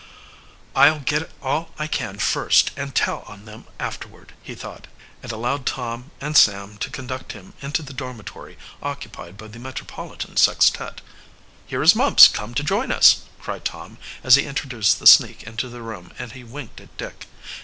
"I'll 0.75 0.97
get 1.01 1.29
all 1.43 1.69
I 1.77 1.85
can 1.85 2.17
first 2.17 2.71
and 2.75 2.95
tell 2.95 3.19
on 3.27 3.45
them 3.45 3.65
afterward," 3.77 4.33
he 4.41 4.55
thought, 4.55 4.87
and 5.21 5.31
allowed 5.31 5.67
Tom, 5.67 6.09
and 6.19 6.35
Sam 6.35 6.77
to 6.79 6.89
conduct 6.89 7.33
him 7.33 7.53
into 7.61 7.83
the 7.83 7.93
dormitory 7.93 8.57
occupied 8.81 9.37
by 9.37 9.47
the 9.47 9.59
Metropolitan 9.59 10.37
Sextet. 10.37 11.01
"Here 11.67 11.83
is 11.83 11.93
Mumps 11.95 12.27
come 12.27 12.55
to 12.55 12.63
join 12.63 12.91
us!" 12.91 13.21
cried 13.39 13.63
Tom, 13.63 13.99
as 14.23 14.33
he 14.37 14.47
introduced 14.47 14.97
the 14.97 15.05
sneak 15.05 15.43
into 15.43 15.69
the 15.69 15.83
room 15.83 16.11
and 16.17 16.31
he 16.31 16.43
winked 16.43 16.81
at 16.81 16.97
Dick. 16.97 17.27